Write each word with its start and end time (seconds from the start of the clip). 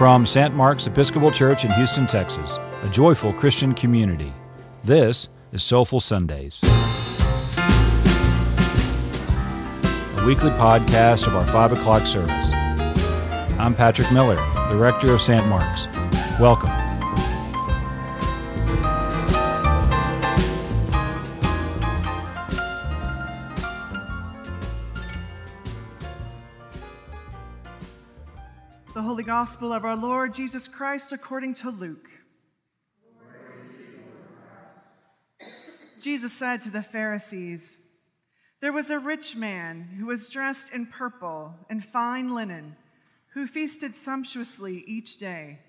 From 0.00 0.24
St. 0.24 0.54
Mark's 0.54 0.86
Episcopal 0.86 1.30
Church 1.30 1.66
in 1.66 1.70
Houston, 1.72 2.06
Texas, 2.06 2.58
a 2.82 2.88
joyful 2.90 3.34
Christian 3.34 3.74
community, 3.74 4.32
this 4.82 5.28
is 5.52 5.62
Soulful 5.62 6.00
Sundays, 6.00 6.58
a 6.62 6.68
weekly 10.26 10.52
podcast 10.52 11.26
of 11.26 11.36
our 11.36 11.46
5 11.48 11.72
o'clock 11.72 12.06
service. 12.06 12.50
I'm 13.60 13.74
Patrick 13.74 14.10
Miller, 14.10 14.36
the 14.70 14.76
rector 14.76 15.12
of 15.12 15.20
St. 15.20 15.46
Mark's. 15.48 15.86
Welcome. 16.40 16.79
Gospel 29.40 29.72
of 29.72 29.86
our 29.86 29.96
Lord 29.96 30.34
Jesus 30.34 30.68
Christ 30.68 31.12
according 31.12 31.54
to 31.54 31.70
Luke. 31.70 32.10
Jesus 35.98 36.34
said 36.34 36.60
to 36.60 36.70
the 36.70 36.82
Pharisees, 36.82 37.78
There 38.60 38.70
was 38.70 38.90
a 38.90 38.98
rich 38.98 39.36
man 39.36 39.96
who 39.98 40.04
was 40.04 40.28
dressed 40.28 40.74
in 40.74 40.84
purple 40.84 41.54
and 41.70 41.82
fine 41.82 42.34
linen, 42.34 42.76
who 43.32 43.46
feasted 43.46 43.94
sumptuously 43.94 44.84
each 44.86 45.16
day. 45.16 45.60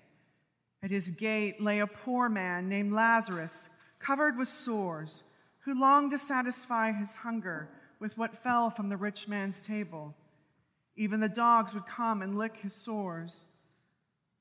At 0.82 0.90
his 0.90 1.08
gate 1.08 1.58
lay 1.58 1.78
a 1.78 1.86
poor 1.86 2.28
man 2.28 2.68
named 2.68 2.92
Lazarus, 2.92 3.70
covered 3.98 4.36
with 4.36 4.48
sores, 4.48 5.22
who 5.60 5.80
longed 5.80 6.10
to 6.10 6.18
satisfy 6.18 6.92
his 6.92 7.14
hunger 7.14 7.70
with 7.98 8.18
what 8.18 8.36
fell 8.36 8.68
from 8.68 8.90
the 8.90 8.98
rich 8.98 9.28
man's 9.28 9.62
table. 9.62 10.14
Even 10.94 11.20
the 11.20 11.28
dogs 11.30 11.72
would 11.72 11.86
come 11.86 12.20
and 12.20 12.36
lick 12.36 12.58
his 12.58 12.74
sores. 12.74 13.46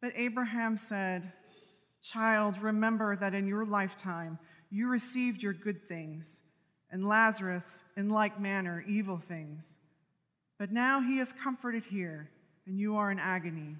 But 0.00 0.12
Abraham 0.14 0.76
said, 0.76 1.32
Child, 2.02 2.62
remember 2.62 3.16
that 3.16 3.34
in 3.34 3.46
your 3.46 3.64
lifetime 3.64 4.38
you 4.70 4.88
received 4.88 5.42
your 5.42 5.52
good 5.52 5.82
things, 5.88 6.42
and 6.90 7.06
Lazarus, 7.06 7.82
in 7.96 8.08
like 8.08 8.40
manner, 8.40 8.84
evil 8.86 9.18
things. 9.18 9.78
But 10.58 10.72
now 10.72 11.00
he 11.00 11.18
is 11.18 11.32
comforted 11.32 11.84
here, 11.84 12.30
and 12.66 12.78
you 12.78 12.96
are 12.96 13.10
in 13.10 13.18
agony. 13.18 13.76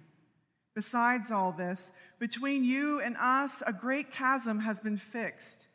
Besides 0.74 1.30
all 1.30 1.52
this, 1.52 1.92
between 2.18 2.64
you 2.64 3.00
and 3.00 3.16
us, 3.16 3.62
a 3.66 3.72
great 3.72 4.12
chasm 4.12 4.60
has 4.60 4.80
been 4.80 4.98
fixed, 4.98 5.66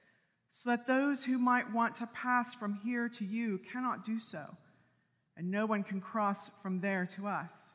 so 0.50 0.70
that 0.70 0.88
those 0.88 1.24
who 1.24 1.38
might 1.38 1.74
want 1.74 1.96
to 1.96 2.08
pass 2.08 2.54
from 2.54 2.80
here 2.84 3.10
to 3.10 3.26
you 3.26 3.60
cannot 3.72 4.06
do 4.06 4.20
so 4.20 4.58
and 5.36 5.50
no 5.50 5.66
one 5.66 5.84
can 5.84 6.00
cross 6.00 6.52
from 6.62 6.80
there 6.80 7.06
to 7.16 7.28
us. 7.28 7.73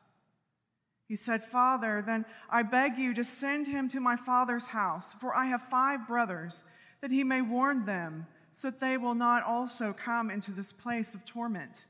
He 1.09 1.15
said, 1.15 1.43
Father, 1.43 2.03
then 2.05 2.23
I 2.49 2.61
beg 2.61 2.97
you 2.97 3.13
to 3.15 3.23
send 3.23 3.67
him 3.67 3.89
to 3.89 3.99
my 3.99 4.15
father's 4.15 4.67
house, 4.67 5.13
for 5.19 5.35
I 5.35 5.47
have 5.47 5.63
five 5.63 6.07
brothers, 6.07 6.63
that 7.01 7.11
he 7.11 7.23
may 7.23 7.41
warn 7.41 7.85
them, 7.85 8.27
so 8.53 8.69
that 8.69 8.79
they 8.79 8.95
will 8.95 9.15
not 9.15 9.43
also 9.43 9.91
come 9.91 10.29
into 10.29 10.51
this 10.51 10.71
place 10.71 11.15
of 11.15 11.25
torment. 11.25 11.87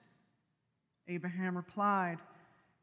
Abraham 1.07 1.57
replied, 1.57 2.19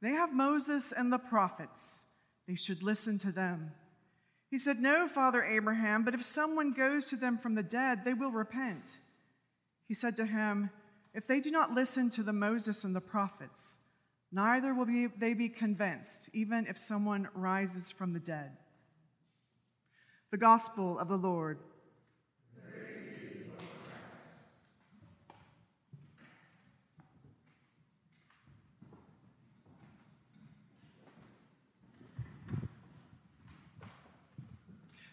They 0.03 0.11
have 0.11 0.35
Moses 0.35 0.93
and 0.93 1.11
the 1.11 1.19
prophets. 1.19 2.05
They 2.47 2.55
should 2.55 2.83
listen 2.83 3.17
to 3.19 3.33
them. 3.33 3.73
He 4.51 4.59
said, 4.59 4.79
No, 4.79 5.09
Father 5.09 5.43
Abraham, 5.43 6.05
but 6.05 6.15
if 6.15 6.25
someone 6.25 6.73
goes 6.73 7.07
to 7.07 7.17
them 7.17 7.39
from 7.39 7.55
the 7.55 7.63
dead, 7.63 8.05
they 8.05 8.15
will 8.15 8.31
repent. 8.31 8.85
He 9.89 9.95
said 9.95 10.17
to 10.17 10.27
him, 10.27 10.71
if 11.17 11.27
they 11.27 11.41
do 11.41 11.51
not 11.51 11.73
listen 11.73 12.11
to 12.11 12.23
the 12.23 12.35
Moses 12.35 12.85
and 12.85 12.95
the 12.95 13.01
prophets, 13.01 13.79
neither 14.33 14.75
will 14.75 14.87
they 15.19 15.35
be 15.35 15.49
convinced, 15.49 16.29
even 16.33 16.67
if 16.67 16.79
someone 16.79 17.29
rises 17.35 17.91
from 17.91 18.13
the 18.13 18.21
dead. 18.21 18.57
The 20.31 20.37
Gospel 20.37 20.99
of 20.99 21.09
the 21.09 21.17
Lord. 21.17 21.59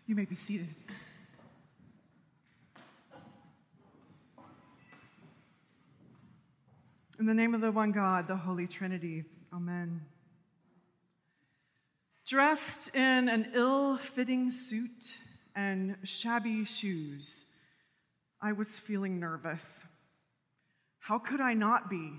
You 0.06 0.16
may 0.16 0.26
be 0.26 0.36
seated. 0.36 0.83
In 7.24 7.28
the 7.28 7.34
name 7.34 7.56
of 7.56 7.62
the 7.62 7.72
one 7.72 7.94
God, 7.94 8.28
the 8.28 8.36
Holy 8.36 8.68
Trinity. 8.68 9.24
Amen. 9.54 10.02
Dressed 12.28 12.94
in 12.94 13.30
an 13.30 13.54
ill 13.56 13.96
fitting 13.96 14.52
suit 14.52 15.16
and 15.56 15.96
shabby 16.04 16.66
shoes, 16.66 17.46
I 18.42 18.52
was 18.52 18.78
feeling 18.78 19.22
nervous. 19.22 19.86
How 21.00 21.18
could 21.18 21.40
I 21.40 21.54
not 21.54 21.90
be? 21.90 22.12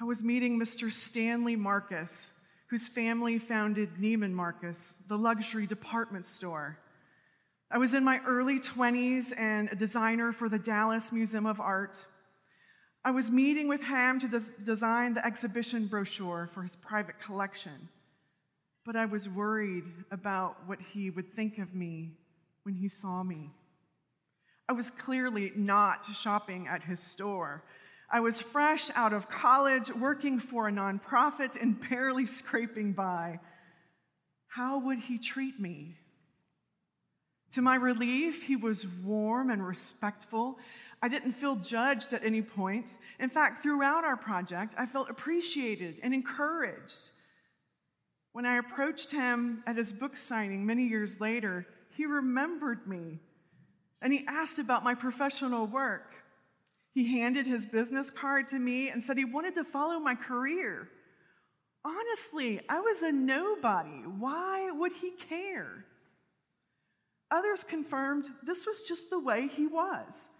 I 0.00 0.04
was 0.04 0.24
meeting 0.24 0.58
Mr. 0.58 0.90
Stanley 0.90 1.54
Marcus, 1.54 2.32
whose 2.70 2.88
family 2.88 3.38
founded 3.38 3.88
Neiman 4.00 4.32
Marcus, 4.32 4.98
the 5.06 5.16
luxury 5.16 5.68
department 5.68 6.26
store. 6.26 6.76
I 7.70 7.78
was 7.78 7.94
in 7.94 8.02
my 8.02 8.18
early 8.26 8.58
20s 8.58 9.32
and 9.38 9.68
a 9.70 9.76
designer 9.76 10.32
for 10.32 10.48
the 10.48 10.58
Dallas 10.58 11.12
Museum 11.12 11.46
of 11.46 11.60
Art. 11.60 12.04
I 13.04 13.10
was 13.10 13.32
meeting 13.32 13.66
with 13.66 13.82
Ham 13.82 14.20
to 14.20 14.28
des- 14.28 14.52
design 14.62 15.14
the 15.14 15.26
exhibition 15.26 15.86
brochure 15.88 16.48
for 16.52 16.62
his 16.62 16.76
private 16.76 17.20
collection, 17.20 17.88
but 18.84 18.94
I 18.94 19.06
was 19.06 19.28
worried 19.28 19.84
about 20.12 20.56
what 20.66 20.78
he 20.92 21.10
would 21.10 21.32
think 21.32 21.58
of 21.58 21.74
me 21.74 22.12
when 22.62 22.74
he 22.74 22.88
saw 22.88 23.24
me. 23.24 23.50
I 24.68 24.72
was 24.72 24.90
clearly 24.90 25.52
not 25.56 26.06
shopping 26.14 26.68
at 26.68 26.84
his 26.84 27.00
store. 27.00 27.64
I 28.08 28.20
was 28.20 28.40
fresh 28.40 28.88
out 28.94 29.12
of 29.12 29.28
college, 29.28 29.90
working 29.90 30.38
for 30.38 30.68
a 30.68 30.72
nonprofit, 30.72 31.60
and 31.60 31.80
barely 31.88 32.28
scraping 32.28 32.92
by. 32.92 33.40
How 34.46 34.78
would 34.78 35.00
he 35.00 35.18
treat 35.18 35.58
me? 35.58 35.96
To 37.54 37.62
my 37.62 37.74
relief, 37.74 38.44
he 38.44 38.54
was 38.54 38.86
warm 38.86 39.50
and 39.50 39.66
respectful 39.66 40.58
I 41.02 41.08
didn't 41.08 41.32
feel 41.32 41.56
judged 41.56 42.12
at 42.12 42.24
any 42.24 42.42
point. 42.42 42.96
In 43.18 43.28
fact, 43.28 43.62
throughout 43.62 44.04
our 44.04 44.16
project, 44.16 44.74
I 44.78 44.86
felt 44.86 45.10
appreciated 45.10 45.96
and 46.02 46.14
encouraged. 46.14 47.10
When 48.32 48.46
I 48.46 48.58
approached 48.58 49.10
him 49.10 49.64
at 49.66 49.76
his 49.76 49.92
book 49.92 50.16
signing 50.16 50.64
many 50.64 50.86
years 50.86 51.20
later, 51.20 51.66
he 51.90 52.06
remembered 52.06 52.86
me 52.86 53.18
and 54.00 54.12
he 54.12 54.24
asked 54.26 54.58
about 54.58 54.84
my 54.84 54.94
professional 54.94 55.66
work. 55.66 56.14
He 56.94 57.18
handed 57.18 57.46
his 57.46 57.66
business 57.66 58.10
card 58.10 58.48
to 58.48 58.58
me 58.58 58.88
and 58.88 59.02
said 59.02 59.18
he 59.18 59.24
wanted 59.24 59.54
to 59.56 59.64
follow 59.64 59.98
my 59.98 60.14
career. 60.14 60.88
Honestly, 61.84 62.60
I 62.68 62.80
was 62.80 63.02
a 63.02 63.10
nobody. 63.10 64.02
Why 64.18 64.70
would 64.70 64.92
he 64.92 65.10
care? 65.10 65.84
Others 67.30 67.64
confirmed 67.64 68.26
this 68.42 68.66
was 68.66 68.82
just 68.82 69.10
the 69.10 69.18
way 69.18 69.48
he 69.48 69.66
was. 69.66 70.30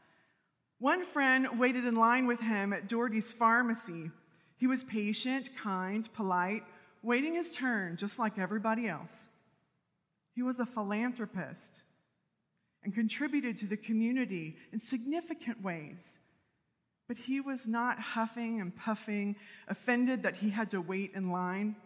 One 0.83 1.05
friend 1.05 1.61
waited 1.61 1.85
in 1.85 1.95
line 1.95 2.27
with 2.27 2.41
him 2.41 2.73
at 2.73 2.89
Doherty's 2.89 3.33
pharmacy. 3.33 4.11
He 4.57 4.67
was 4.67 4.83
patient, 4.83 5.51
kind, 5.57 6.13
polite, 6.13 6.65
waiting 7.05 7.37
his 7.37 7.55
turn 7.55 7.97
just 7.97 8.19
like 8.19 8.37
everybody 8.37 8.89
else. 8.89 9.29
He 10.35 10.43
was 10.43 10.59
a 10.59 10.67
philanthropist 10.67 11.83
and 12.83 12.93
contributed 12.93 13.57
to 13.59 13.67
the 13.67 13.77
community 13.77 14.57
in 14.73 14.81
significant 14.81 15.63
ways. 15.63 16.19
But 17.07 17.17
he 17.17 17.41
was 17.41 17.69
not 17.69 18.01
huffing 18.01 18.61
and 18.61 18.75
puffing, 18.75 19.37
offended 19.69 20.25
that 20.25 20.35
he 20.35 20.51
had 20.51 20.73
to 20.73 20.81
wait 20.81 21.13
in 21.15 21.31
line. 21.31 21.77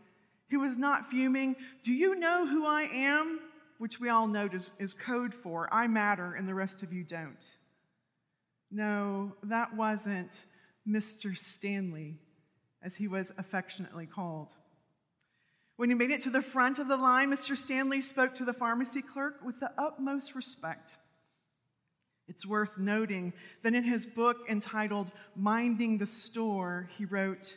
He 0.49 0.57
was 0.57 0.79
not 0.79 1.11
fuming, 1.11 1.57
Do 1.85 1.93
you 1.93 2.15
know 2.19 2.47
who 2.47 2.65
I 2.65 2.85
am? 2.85 3.41
Which 3.77 4.01
we 4.01 4.09
all 4.09 4.27
know 4.27 4.49
is, 4.51 4.71
is 4.79 4.95
code 4.95 5.35
for 5.35 5.69
I 5.71 5.87
matter 5.87 6.33
and 6.33 6.49
the 6.49 6.55
rest 6.55 6.83
of 6.83 6.95
you 6.95 7.05
don't. 7.05 7.45
No, 8.71 9.33
that 9.45 9.75
wasn't 9.77 10.45
Mr. 10.89 11.37
Stanley, 11.37 12.19
as 12.83 12.97
he 12.97 13.09
was 13.09 13.33
affectionately 13.39 14.07
called. 14.07 14.49
When 15.77 15.91
he 15.91 15.95
made 15.95 16.11
it 16.11 16.23
to 16.23 16.31
the 16.31 16.43
front 16.43 16.79
of 16.79 16.89
the 16.89 16.97
line, 16.97 17.31
Mr. 17.31 17.57
Stanley 17.57 18.01
spoke 18.01 18.35
to 18.37 18.45
the 18.45 18.53
pharmacy 18.53 19.03
clerk 19.03 19.41
with 19.45 19.61
the 19.61 19.71
utmost 19.77 20.35
respect. 20.35 20.97
It's 22.29 22.47
worth 22.47 22.79
noting 22.79 23.35
that 23.63 23.75
in 23.75 23.85
his 23.85 24.07
book 24.07 24.39
entitled 24.49 25.11
Minding 25.37 25.99
the 25.99 26.07
Store, 26.07 26.89
he 26.97 27.05
wrote, 27.05 27.57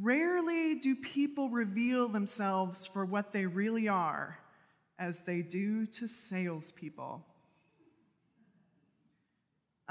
Rarely 0.00 0.76
do 0.76 0.94
people 0.94 1.50
reveal 1.50 2.08
themselves 2.08 2.86
for 2.86 3.04
what 3.04 3.32
they 3.32 3.46
really 3.46 3.88
are 3.88 4.38
as 4.98 5.22
they 5.22 5.42
do 5.42 5.86
to 5.86 6.06
salespeople. 6.06 7.26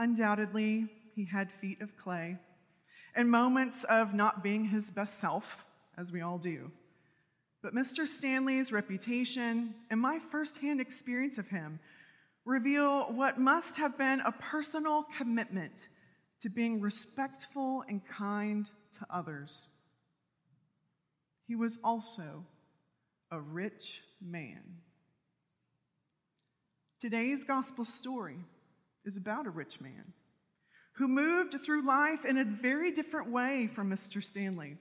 Undoubtedly, 0.02 0.88
he 1.14 1.26
had 1.26 1.52
feet 1.52 1.80
of 1.80 1.96
clay 1.96 2.36
and 3.14 3.30
moments 3.30 3.84
of 3.84 4.16
not 4.16 4.42
being 4.42 4.66
his 4.66 4.90
best 4.90 5.20
self, 5.20 5.64
as 5.96 6.12
we 6.12 6.22
all 6.22 6.40
do. 6.40 6.72
But 7.62 7.76
Mr. 7.76 8.08
Stanley's 8.08 8.72
reputation 8.72 9.76
and 9.92 10.02
my 10.02 10.18
firsthand 10.18 10.82
experience 10.82 11.38
of 11.38 11.50
him 11.50 11.80
reveal 12.46 13.14
what 13.14 13.40
must 13.40 13.78
have 13.78 13.96
been 13.96 14.22
a 14.22 14.32
personal 14.32 15.06
commitment 15.20 15.90
to 16.42 16.50
being 16.50 16.82
respectful 16.82 17.84
and 17.88 18.02
kind 18.04 18.72
to 18.98 19.06
others. 19.08 19.68
He 21.48 21.56
was 21.56 21.78
also 21.84 22.44
a 23.30 23.40
rich 23.40 24.02
man. 24.20 24.64
Today's 27.00 27.44
gospel 27.44 27.86
story 27.86 28.40
is 29.06 29.18
about 29.18 29.48
a 29.48 29.52
rich 29.52 29.82
man 29.82 30.14
who 30.94 31.08
moved 31.08 31.56
through 31.64 31.86
life 31.86 32.26
in 32.26 32.38
a 32.38 32.46
very 32.46 32.92
different 32.92 33.32
way 33.32 33.68
from 33.68 33.90
Mr. 33.90 34.24
Stanley. 34.24 34.78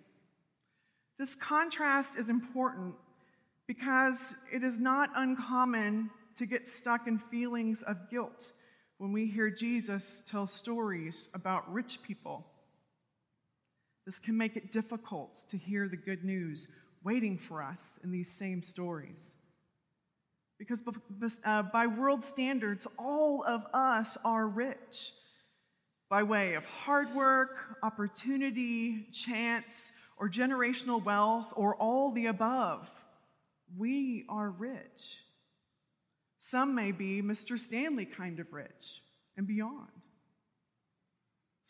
This 1.18 1.34
contrast 1.34 2.16
is 2.16 2.28
important 2.28 2.94
because 3.66 4.34
it 4.52 4.64
is 4.64 4.78
not 4.78 5.10
uncommon 5.14 6.10
to 6.36 6.46
get 6.46 6.66
stuck 6.66 7.06
in 7.06 7.18
feelings 7.18 7.82
of 7.82 8.10
guilt 8.10 8.52
when 8.98 9.12
we 9.12 9.26
hear 9.26 9.50
Jesus 9.50 10.22
tell 10.26 10.46
stories 10.46 11.28
about 11.32 11.72
rich 11.72 12.02
people. 12.02 12.46
This 14.06 14.18
can 14.18 14.36
make 14.36 14.56
it 14.56 14.72
difficult 14.72 15.48
to 15.50 15.56
hear 15.56 15.88
the 15.88 15.96
good 15.96 16.24
news 16.24 16.66
waiting 17.04 17.38
for 17.38 17.62
us 17.62 17.98
in 18.02 18.10
these 18.10 18.30
same 18.30 18.62
stories. 18.62 19.36
Because 20.60 20.82
uh, 21.42 21.62
by 21.62 21.86
world 21.86 22.22
standards, 22.22 22.86
all 22.98 23.42
of 23.44 23.62
us 23.72 24.18
are 24.26 24.46
rich 24.46 25.12
by 26.10 26.22
way 26.22 26.52
of 26.52 26.66
hard 26.66 27.14
work, 27.14 27.56
opportunity, 27.82 29.06
chance, 29.10 29.90
or 30.18 30.28
generational 30.28 31.02
wealth, 31.02 31.50
or 31.56 31.76
all 31.76 32.12
the 32.12 32.26
above. 32.26 32.90
We 33.78 34.26
are 34.28 34.50
rich. 34.50 35.16
Some 36.40 36.74
may 36.74 36.92
be 36.92 37.22
Mr. 37.22 37.58
Stanley 37.58 38.04
kind 38.04 38.38
of 38.38 38.52
rich 38.52 39.00
and 39.38 39.46
beyond. 39.46 39.88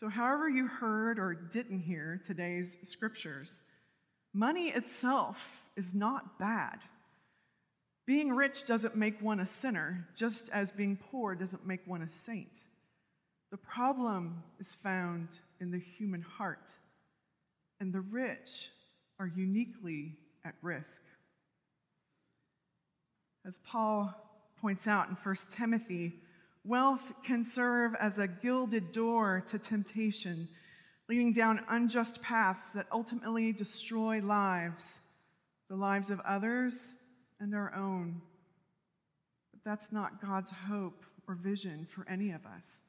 So, 0.00 0.08
however, 0.08 0.48
you 0.48 0.66
heard 0.66 1.20
or 1.20 1.32
didn't 1.34 1.80
hear 1.80 2.20
today's 2.26 2.76
scriptures, 2.82 3.60
money 4.32 4.70
itself 4.70 5.36
is 5.76 5.94
not 5.94 6.40
bad. 6.40 6.80
Being 8.10 8.32
rich 8.32 8.64
doesn't 8.64 8.96
make 8.96 9.22
one 9.22 9.38
a 9.38 9.46
sinner, 9.46 10.08
just 10.16 10.48
as 10.48 10.72
being 10.72 10.96
poor 10.96 11.36
doesn't 11.36 11.64
make 11.64 11.86
one 11.86 12.02
a 12.02 12.08
saint. 12.08 12.58
The 13.52 13.56
problem 13.56 14.42
is 14.58 14.74
found 14.74 15.28
in 15.60 15.70
the 15.70 15.78
human 15.78 16.20
heart, 16.20 16.72
and 17.78 17.92
the 17.92 18.00
rich 18.00 18.70
are 19.20 19.28
uniquely 19.28 20.18
at 20.44 20.56
risk. 20.60 21.02
As 23.46 23.60
Paul 23.64 24.12
points 24.60 24.88
out 24.88 25.08
in 25.08 25.14
1 25.14 25.36
Timothy, 25.48 26.18
wealth 26.64 27.12
can 27.24 27.44
serve 27.44 27.94
as 27.94 28.18
a 28.18 28.26
gilded 28.26 28.90
door 28.90 29.44
to 29.46 29.56
temptation, 29.56 30.48
leading 31.08 31.32
down 31.32 31.60
unjust 31.68 32.20
paths 32.22 32.72
that 32.72 32.88
ultimately 32.90 33.52
destroy 33.52 34.20
lives, 34.20 34.98
the 35.68 35.76
lives 35.76 36.10
of 36.10 36.18
others 36.22 36.94
and 37.40 37.54
our 37.54 37.74
own. 37.74 38.20
But 39.52 39.60
that's 39.64 39.90
not 39.90 40.20
God's 40.20 40.52
hope 40.68 41.04
or 41.26 41.34
vision 41.34 41.86
for 41.88 42.06
any 42.08 42.30
of 42.30 42.44
us. 42.46 42.82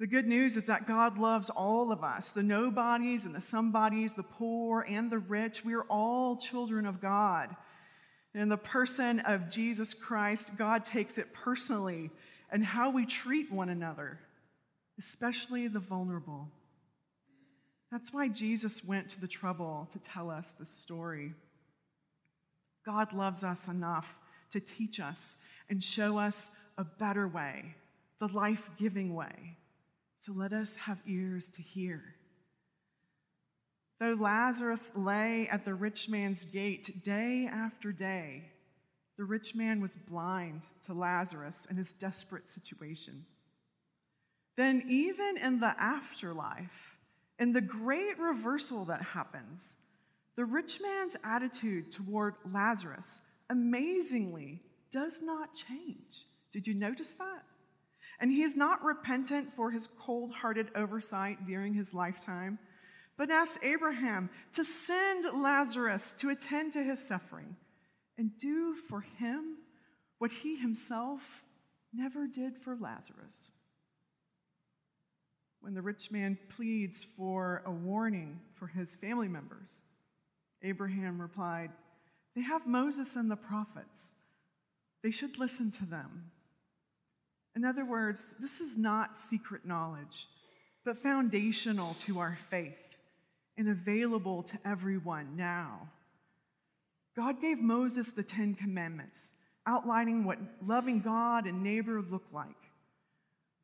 The 0.00 0.06
good 0.06 0.26
news 0.26 0.56
is 0.56 0.66
that 0.66 0.88
God 0.88 1.18
loves 1.18 1.50
all 1.50 1.92
of 1.92 2.02
us 2.02 2.32
the 2.32 2.42
nobodies 2.42 3.24
and 3.24 3.34
the 3.34 3.40
somebodies, 3.40 4.14
the 4.14 4.22
poor 4.22 4.84
and 4.88 5.10
the 5.10 5.18
rich. 5.18 5.64
We 5.64 5.74
are 5.74 5.84
all 5.84 6.36
children 6.36 6.84
of 6.84 7.00
God. 7.00 7.54
And 8.32 8.42
In 8.42 8.48
the 8.48 8.56
person 8.56 9.20
of 9.20 9.50
Jesus 9.50 9.94
Christ, 9.94 10.56
God 10.56 10.84
takes 10.84 11.16
it 11.16 11.32
personally 11.32 12.10
and 12.50 12.64
how 12.64 12.90
we 12.90 13.06
treat 13.06 13.52
one 13.52 13.68
another, 13.68 14.18
especially 14.98 15.68
the 15.68 15.78
vulnerable. 15.78 16.48
That's 17.92 18.12
why 18.12 18.28
Jesus 18.28 18.84
went 18.84 19.10
to 19.10 19.20
the 19.20 19.28
trouble 19.28 19.88
to 19.92 19.98
tell 20.00 20.28
us 20.28 20.52
this 20.58 20.70
story. 20.70 21.32
God 22.84 23.12
loves 23.12 23.44
us 23.44 23.68
enough 23.68 24.18
to 24.52 24.60
teach 24.60 25.00
us 25.00 25.36
and 25.68 25.82
show 25.82 26.18
us 26.18 26.50
a 26.78 26.84
better 26.84 27.26
way, 27.26 27.74
the 28.18 28.28
life 28.28 28.70
giving 28.78 29.14
way. 29.14 29.56
So 30.18 30.32
let 30.32 30.52
us 30.52 30.76
have 30.76 30.98
ears 31.06 31.48
to 31.50 31.62
hear. 31.62 32.02
Though 34.00 34.16
Lazarus 34.18 34.92
lay 34.94 35.48
at 35.48 35.64
the 35.64 35.74
rich 35.74 36.08
man's 36.08 36.44
gate 36.44 37.02
day 37.04 37.48
after 37.50 37.92
day, 37.92 38.44
the 39.16 39.24
rich 39.24 39.54
man 39.54 39.80
was 39.80 39.92
blind 40.08 40.62
to 40.86 40.94
Lazarus 40.94 41.66
and 41.68 41.78
his 41.78 41.92
desperate 41.92 42.48
situation. 42.48 43.24
Then, 44.56 44.84
even 44.88 45.36
in 45.36 45.60
the 45.60 45.74
afterlife, 45.80 46.96
in 47.38 47.52
the 47.52 47.60
great 47.60 48.18
reversal 48.18 48.84
that 48.86 49.02
happens, 49.02 49.76
the 50.36 50.44
rich 50.44 50.80
man's 50.80 51.16
attitude 51.22 51.92
toward 51.92 52.34
Lazarus 52.52 53.20
amazingly 53.50 54.62
does 54.90 55.22
not 55.22 55.54
change. 55.54 56.26
Did 56.52 56.66
you 56.66 56.74
notice 56.74 57.12
that? 57.14 57.44
And 58.20 58.30
he 58.30 58.42
is 58.42 58.56
not 58.56 58.84
repentant 58.84 59.54
for 59.54 59.70
his 59.70 59.86
cold 59.86 60.32
hearted 60.32 60.70
oversight 60.74 61.46
during 61.46 61.74
his 61.74 61.94
lifetime 61.94 62.58
but 63.16 63.30
asks 63.30 63.62
Abraham 63.62 64.30
to 64.52 64.64
send 64.64 65.26
Lazarus 65.40 66.14
to 66.18 66.30
attend 66.30 66.72
to 66.72 66.82
his 66.82 67.06
suffering 67.06 67.56
and 68.18 68.36
do 68.38 68.74
for 68.88 69.02
him 69.18 69.58
what 70.18 70.30
he 70.30 70.56
himself 70.56 71.42
never 71.92 72.26
did 72.26 72.58
for 72.58 72.76
Lazarus. 72.76 73.50
When 75.60 75.74
the 75.74 75.82
rich 75.82 76.10
man 76.10 76.38
pleads 76.48 77.04
for 77.04 77.62
a 77.64 77.70
warning 77.70 78.40
for 78.54 78.66
his 78.66 78.94
family 78.94 79.28
members, 79.28 79.82
Abraham 80.64 81.20
replied, 81.20 81.70
They 82.34 82.42
have 82.42 82.66
Moses 82.66 83.14
and 83.14 83.30
the 83.30 83.36
prophets. 83.36 84.14
They 85.02 85.10
should 85.10 85.38
listen 85.38 85.70
to 85.72 85.84
them. 85.84 86.30
In 87.54 87.64
other 87.64 87.84
words, 87.84 88.34
this 88.40 88.60
is 88.60 88.76
not 88.76 89.18
secret 89.18 89.64
knowledge, 89.64 90.26
but 90.84 90.98
foundational 90.98 91.94
to 92.00 92.18
our 92.18 92.38
faith 92.50 92.96
and 93.56 93.68
available 93.68 94.42
to 94.42 94.58
everyone 94.64 95.36
now. 95.36 95.88
God 97.14 97.40
gave 97.40 97.60
Moses 97.60 98.10
the 98.10 98.24
Ten 98.24 98.54
Commandments, 98.54 99.30
outlining 99.66 100.24
what 100.24 100.38
loving 100.66 101.00
God 101.00 101.46
and 101.46 101.62
neighbor 101.62 102.02
look 102.02 102.24
like. 102.32 102.48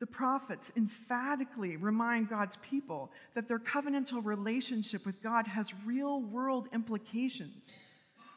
The 0.01 0.07
prophets 0.07 0.73
emphatically 0.77 1.77
remind 1.77 2.31
God's 2.31 2.57
people 2.69 3.13
that 3.35 3.47
their 3.47 3.59
covenantal 3.59 4.25
relationship 4.25 5.05
with 5.05 5.23
God 5.23 5.47
has 5.47 5.75
real 5.85 6.23
world 6.23 6.69
implications, 6.73 7.73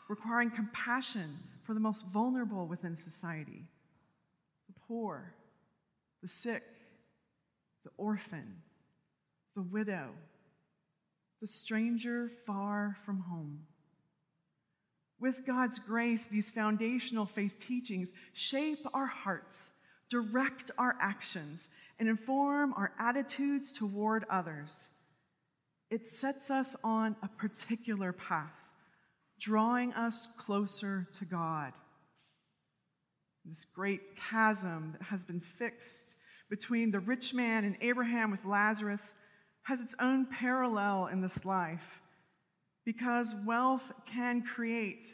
requiring 0.09 0.51
compassion 0.51 1.39
for 1.63 1.73
the 1.73 1.79
most 1.79 2.05
vulnerable 2.07 2.67
within 2.67 2.95
society 2.95 3.63
the 4.67 4.79
poor, 4.87 5.33
the 6.21 6.27
sick, 6.27 6.63
the 7.85 7.91
orphan, 7.97 8.57
the 9.55 9.61
widow, 9.61 10.09
the 11.41 11.47
stranger 11.47 12.29
far 12.45 12.97
from 13.05 13.19
home. 13.19 13.59
With 15.19 15.45
God's 15.45 15.79
grace, 15.79 16.25
these 16.27 16.51
foundational 16.51 17.25
faith 17.25 17.57
teachings 17.59 18.11
shape 18.33 18.85
our 18.93 19.05
hearts, 19.05 19.71
direct 20.09 20.71
our 20.77 20.95
actions, 21.01 21.69
and 21.99 22.07
inform 22.09 22.73
our 22.73 22.91
attitudes 22.99 23.71
toward 23.71 24.25
others. 24.29 24.87
It 25.89 26.07
sets 26.07 26.49
us 26.51 26.75
on 26.83 27.15
a 27.21 27.27
particular 27.27 28.13
path, 28.13 28.73
drawing 29.39 29.93
us 29.93 30.27
closer 30.37 31.07
to 31.19 31.25
God. 31.25 31.73
This 33.45 33.65
great 33.65 34.15
chasm 34.15 34.93
that 34.93 35.05
has 35.07 35.23
been 35.23 35.41
fixed 35.41 36.15
between 36.49 36.91
the 36.91 36.99
rich 36.99 37.33
man 37.33 37.65
and 37.65 37.75
Abraham 37.81 38.31
with 38.31 38.45
Lazarus 38.45 39.15
has 39.63 39.81
its 39.81 39.95
own 39.99 40.25
parallel 40.25 41.07
in 41.07 41.21
this 41.21 41.45
life. 41.45 42.01
because 42.85 43.33
wealth 43.45 43.91
can 44.11 44.41
create 44.41 45.05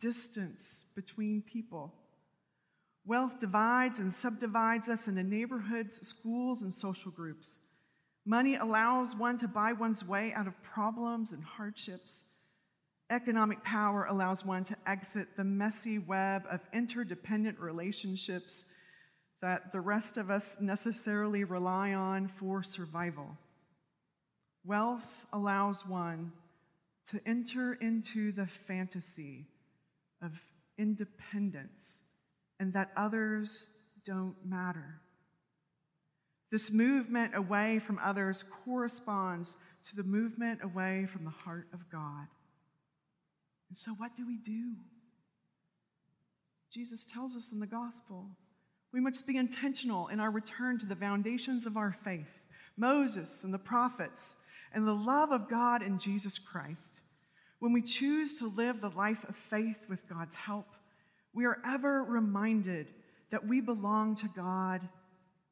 distance 0.00 0.84
between 0.94 1.42
people. 1.42 1.92
Wealth 3.08 3.40
divides 3.40 4.00
and 4.00 4.12
subdivides 4.12 4.86
us 4.90 5.08
into 5.08 5.22
neighborhoods, 5.22 6.06
schools, 6.06 6.60
and 6.60 6.72
social 6.72 7.10
groups. 7.10 7.58
Money 8.26 8.56
allows 8.56 9.16
one 9.16 9.38
to 9.38 9.48
buy 9.48 9.72
one's 9.72 10.04
way 10.04 10.34
out 10.34 10.46
of 10.46 10.62
problems 10.62 11.32
and 11.32 11.42
hardships. 11.42 12.24
Economic 13.08 13.64
power 13.64 14.04
allows 14.04 14.44
one 14.44 14.62
to 14.62 14.76
exit 14.86 15.26
the 15.38 15.44
messy 15.44 15.98
web 15.98 16.42
of 16.50 16.60
interdependent 16.74 17.58
relationships 17.58 18.66
that 19.40 19.72
the 19.72 19.80
rest 19.80 20.18
of 20.18 20.30
us 20.30 20.58
necessarily 20.60 21.44
rely 21.44 21.94
on 21.94 22.28
for 22.28 22.62
survival. 22.62 23.38
Wealth 24.66 25.24
allows 25.32 25.86
one 25.86 26.30
to 27.08 27.18
enter 27.24 27.72
into 27.72 28.32
the 28.32 28.48
fantasy 28.66 29.46
of 30.20 30.32
independence 30.76 32.00
and 32.60 32.72
that 32.72 32.90
others 32.96 33.66
don't 34.04 34.36
matter. 34.44 35.00
This 36.50 36.72
movement 36.72 37.36
away 37.36 37.78
from 37.78 38.00
others 38.02 38.42
corresponds 38.64 39.56
to 39.88 39.96
the 39.96 40.02
movement 40.02 40.60
away 40.62 41.06
from 41.12 41.24
the 41.24 41.30
heart 41.30 41.68
of 41.72 41.90
God. 41.90 42.26
And 43.68 43.76
so, 43.76 43.92
what 43.92 44.16
do 44.16 44.26
we 44.26 44.38
do? 44.38 44.72
Jesus 46.72 47.04
tells 47.04 47.36
us 47.36 47.52
in 47.52 47.60
the 47.60 47.66
gospel 47.66 48.26
we 48.92 49.00
must 49.00 49.26
be 49.26 49.36
intentional 49.36 50.08
in 50.08 50.20
our 50.20 50.30
return 50.30 50.78
to 50.78 50.86
the 50.86 50.96
foundations 50.96 51.66
of 51.66 51.76
our 51.76 51.94
faith 52.04 52.38
Moses 52.78 53.42
and 53.42 53.52
the 53.52 53.58
prophets, 53.58 54.36
and 54.72 54.86
the 54.86 54.94
love 54.94 55.32
of 55.32 55.48
God 55.48 55.82
in 55.82 55.98
Jesus 55.98 56.38
Christ. 56.38 57.00
When 57.58 57.72
we 57.72 57.82
choose 57.82 58.38
to 58.38 58.46
live 58.48 58.80
the 58.80 58.90
life 58.90 59.24
of 59.28 59.34
faith 59.34 59.80
with 59.88 60.08
God's 60.08 60.36
help, 60.36 60.68
we 61.38 61.44
are 61.44 61.58
ever 61.64 62.02
reminded 62.02 62.88
that 63.30 63.46
we 63.46 63.60
belong 63.60 64.16
to 64.16 64.28
God 64.34 64.80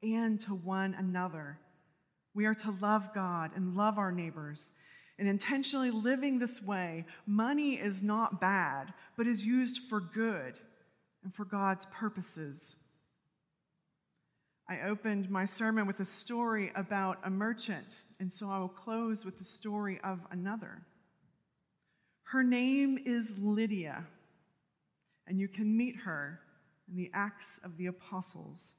and 0.03 0.41
to 0.41 0.53
one 0.53 0.97
another. 0.99 1.61
We 2.35 2.47
are 2.47 2.57
to 2.57 2.77
love 2.81 3.15
God 3.15 3.53
and 3.55 3.77
love 3.77 3.97
our 3.97 4.11
neighbors. 4.11 4.73
And 5.17 5.29
intentionally 5.29 5.93
living 5.93 6.41
this 6.41 6.61
way, 6.61 7.05
money 7.25 7.75
is 7.75 8.03
not 8.03 8.41
bad, 8.41 8.95
but 9.17 9.29
is 9.29 9.47
used 9.47 9.83
for 9.89 10.01
good 10.01 10.59
and 11.23 11.33
for 11.33 11.45
God's 11.45 11.87
purposes. 11.93 12.75
I 14.69 14.89
opened 14.89 15.31
my 15.31 15.45
sermon 15.45 15.87
with 15.87 16.01
a 16.01 16.05
story 16.05 16.73
about 16.75 17.19
a 17.23 17.31
merchant, 17.31 18.03
and 18.19 18.33
so 18.33 18.51
I 18.51 18.59
will 18.59 18.69
close 18.69 19.25
with 19.25 19.39
the 19.39 19.45
story 19.45 20.01
of 20.03 20.19
another. 20.33 20.83
Her 22.25 22.43
name 22.43 22.99
is 23.07 23.37
Lydia, 23.39 24.05
and 25.27 25.39
you 25.39 25.49
can 25.49 25.77
meet 25.77 25.97
her 26.05 26.41
in 26.89 26.97
the 26.97 27.11
Acts 27.13 27.61
of 27.65 27.77
the 27.77 27.87
Apostles. 27.87 28.75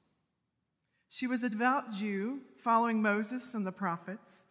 She 1.09 1.27
was 1.27 1.43
a 1.43 1.49
devout 1.49 1.93
Jew 1.93 2.39
following 2.63 3.01
Moses 3.01 3.53
and 3.53 3.65
the 3.65 3.71
prophets. 3.71 4.45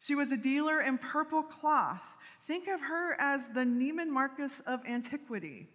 She 0.00 0.14
was 0.14 0.30
a 0.30 0.36
dealer 0.36 0.80
in 0.80 0.98
purple 0.98 1.42
cloth. 1.42 2.16
Think 2.46 2.68
of 2.68 2.80
her 2.80 3.18
as 3.18 3.48
the 3.48 3.64
Neiman 3.64 4.08
Marcus 4.08 4.60
of 4.66 4.84
antiquity, 4.86 5.68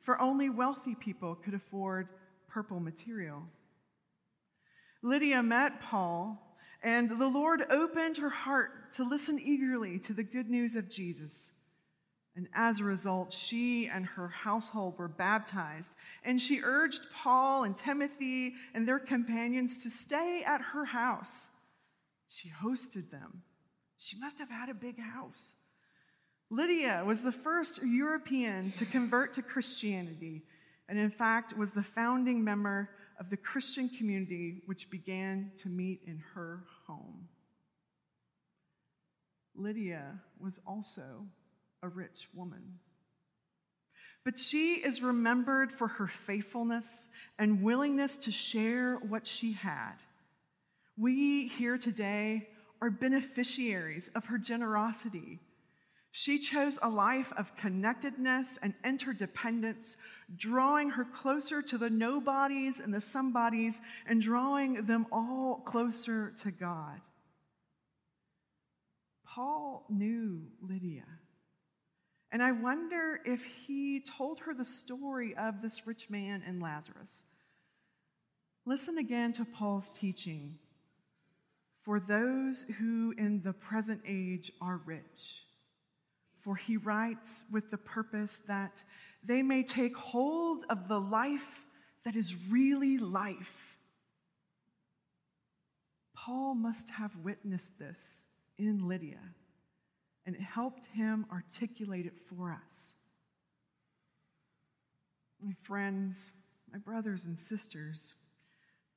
for 0.00 0.20
only 0.20 0.48
wealthy 0.48 0.94
people 0.94 1.34
could 1.34 1.54
afford 1.54 2.08
purple 2.48 2.80
material. 2.80 3.42
Lydia 5.02 5.42
met 5.42 5.82
Paul, 5.82 6.56
and 6.82 7.10
the 7.10 7.28
Lord 7.28 7.64
opened 7.70 8.16
her 8.16 8.30
heart 8.30 8.92
to 8.94 9.04
listen 9.04 9.38
eagerly 9.38 9.98
to 10.00 10.14
the 10.14 10.22
good 10.22 10.48
news 10.48 10.76
of 10.76 10.88
Jesus. 10.88 11.52
And 12.36 12.48
as 12.54 12.80
a 12.80 12.84
result, 12.84 13.32
she 13.32 13.86
and 13.86 14.04
her 14.04 14.28
household 14.28 14.98
were 14.98 15.08
baptized. 15.08 15.94
And 16.24 16.40
she 16.40 16.62
urged 16.62 17.02
Paul 17.14 17.64
and 17.64 17.76
Timothy 17.76 18.54
and 18.74 18.88
their 18.88 18.98
companions 18.98 19.82
to 19.84 19.90
stay 19.90 20.42
at 20.44 20.60
her 20.60 20.84
house. 20.84 21.48
She 22.28 22.50
hosted 22.50 23.10
them. 23.10 23.42
She 23.98 24.18
must 24.18 24.38
have 24.40 24.50
had 24.50 24.68
a 24.68 24.74
big 24.74 24.98
house. 24.98 25.52
Lydia 26.50 27.02
was 27.06 27.22
the 27.22 27.32
first 27.32 27.82
European 27.82 28.72
to 28.72 28.84
convert 28.84 29.32
to 29.34 29.42
Christianity, 29.42 30.42
and 30.88 30.98
in 30.98 31.10
fact 31.10 31.56
was 31.56 31.72
the 31.72 31.82
founding 31.82 32.44
member 32.44 32.90
of 33.18 33.30
the 33.30 33.36
Christian 33.36 33.88
community 33.88 34.62
which 34.66 34.90
began 34.90 35.52
to 35.62 35.68
meet 35.68 36.02
in 36.06 36.22
her 36.34 36.64
home. 36.86 37.28
Lydia 39.54 40.20
was 40.38 40.58
also 40.66 41.26
a 41.84 41.88
rich 41.88 42.28
woman. 42.32 42.78
But 44.24 44.38
she 44.38 44.76
is 44.76 45.02
remembered 45.02 45.70
for 45.70 45.86
her 45.86 46.06
faithfulness 46.06 47.08
and 47.38 47.62
willingness 47.62 48.16
to 48.18 48.30
share 48.30 48.96
what 48.96 49.26
she 49.26 49.52
had. 49.52 49.96
We 50.96 51.48
here 51.48 51.76
today 51.76 52.48
are 52.80 52.90
beneficiaries 52.90 54.08
of 54.14 54.24
her 54.26 54.38
generosity. 54.38 55.40
She 56.10 56.38
chose 56.38 56.78
a 56.80 56.88
life 56.88 57.32
of 57.36 57.54
connectedness 57.56 58.58
and 58.62 58.72
interdependence, 58.82 59.98
drawing 60.36 60.90
her 60.90 61.04
closer 61.04 61.60
to 61.60 61.76
the 61.76 61.90
nobodies 61.90 62.80
and 62.80 62.94
the 62.94 63.00
somebodies 63.00 63.80
and 64.06 64.22
drawing 64.22 64.86
them 64.86 65.06
all 65.12 65.62
closer 65.66 66.32
to 66.38 66.50
God. 66.50 67.00
Paul 69.26 69.84
knew 69.90 70.46
Lydia. 70.62 71.04
And 72.34 72.42
I 72.42 72.50
wonder 72.50 73.20
if 73.24 73.44
he 73.64 74.00
told 74.00 74.40
her 74.40 74.54
the 74.54 74.64
story 74.64 75.36
of 75.36 75.62
this 75.62 75.86
rich 75.86 76.10
man 76.10 76.42
and 76.44 76.60
Lazarus. 76.60 77.22
Listen 78.66 78.98
again 78.98 79.32
to 79.34 79.44
Paul's 79.44 79.88
teaching. 79.90 80.58
For 81.84 82.00
those 82.00 82.64
who 82.80 83.14
in 83.16 83.40
the 83.44 83.52
present 83.52 84.00
age 84.04 84.50
are 84.60 84.80
rich, 84.84 85.44
for 86.40 86.56
he 86.56 86.76
writes 86.76 87.44
with 87.52 87.70
the 87.70 87.78
purpose 87.78 88.42
that 88.48 88.82
they 89.22 89.40
may 89.40 89.62
take 89.62 89.96
hold 89.96 90.64
of 90.68 90.88
the 90.88 91.00
life 91.00 91.62
that 92.04 92.16
is 92.16 92.34
really 92.50 92.98
life. 92.98 93.76
Paul 96.16 96.56
must 96.56 96.90
have 96.90 97.12
witnessed 97.22 97.78
this 97.78 98.24
in 98.58 98.88
Lydia 98.88 99.20
and 100.26 100.34
it 100.34 100.42
helped 100.42 100.86
him 100.86 101.26
articulate 101.30 102.06
it 102.06 102.18
for 102.28 102.50
us. 102.50 102.94
My 105.42 105.52
friends, 105.62 106.32
my 106.72 106.78
brothers 106.78 107.26
and 107.26 107.38
sisters, 107.38 108.14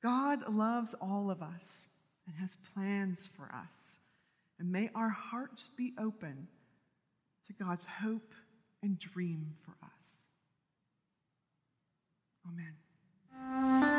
God 0.02 0.52
loves 0.52 0.94
all 0.94 1.30
of 1.30 1.42
us 1.42 1.86
and 2.26 2.36
has 2.36 2.56
plans 2.74 3.28
for 3.36 3.50
us. 3.54 3.98
And 4.58 4.72
may 4.72 4.90
our 4.94 5.10
hearts 5.10 5.70
be 5.76 5.92
open 5.98 6.48
to 7.46 7.52
God's 7.52 7.86
hope 7.86 8.32
and 8.82 8.98
dream 8.98 9.54
for 9.64 9.74
us. 9.84 10.26
Amen. 12.46 13.97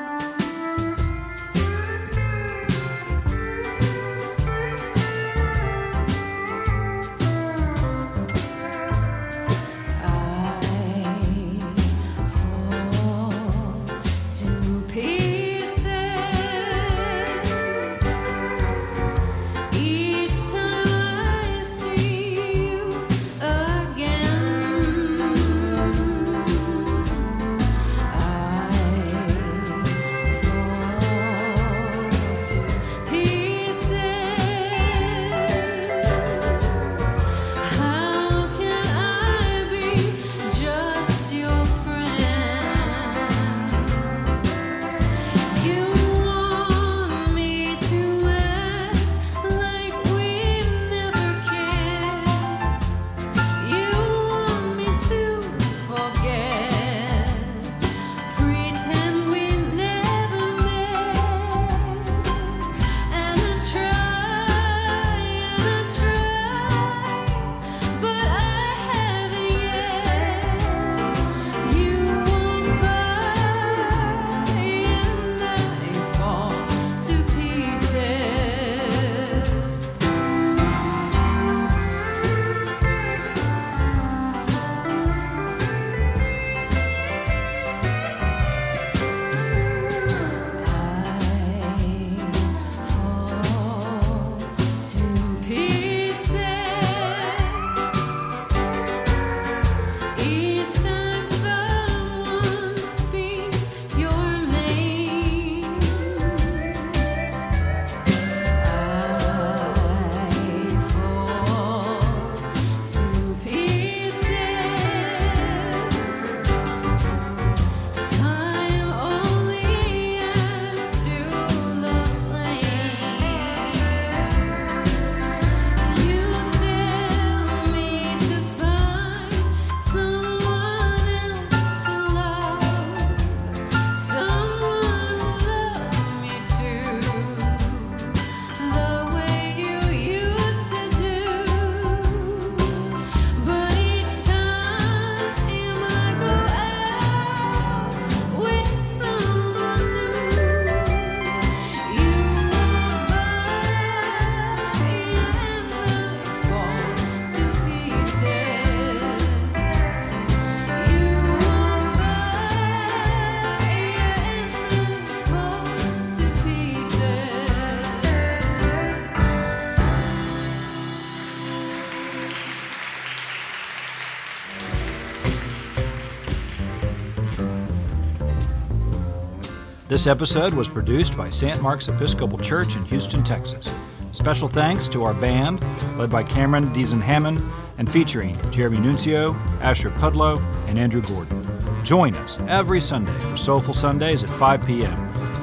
This 179.90 180.06
episode 180.06 180.54
was 180.54 180.70
produced 180.70 181.18
by 181.18 181.30
St. 181.30 181.60
Mark's 181.64 181.88
Episcopal 181.88 182.38
Church 182.38 182.76
in 182.76 182.86
Houston, 182.86 183.24
Texas. 183.24 183.74
Special 184.12 184.48
thanks 184.48 184.88
to 184.90 185.04
our 185.04 185.16
band, 185.16 185.64
led 185.98 186.12
by 186.12 186.22
Cameron 186.22 186.72
Deason 186.76 187.02
Hammond, 187.02 187.42
and 187.80 187.92
featuring 187.92 188.38
Jeremy 188.52 188.78
Nuncio, 188.78 189.34
Asher 189.62 189.90
Pudlow, 189.90 190.40
and 190.68 190.78
Andrew 190.78 191.02
Gordon. 191.02 191.44
Join 191.84 192.14
us 192.18 192.40
every 192.48 192.80
Sunday 192.80 193.18
for 193.18 193.36
Soulful 193.36 193.74
Sundays 193.74 194.24
at 194.24 194.30
5 194.30 194.64
p.m. 194.64 194.94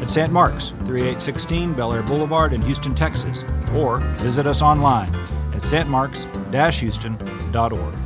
at 0.01 0.09
St. 0.09 0.31
Mark's, 0.31 0.69
3816 0.85 1.75
Bellaire 1.75 2.05
Boulevard 2.05 2.53
in 2.53 2.63
Houston, 2.63 2.95
Texas, 2.95 3.43
or 3.75 3.99
visit 4.19 4.47
us 4.47 4.63
online 4.63 5.13
at 5.57 5.63
stmarks-houston.org. 5.63 8.06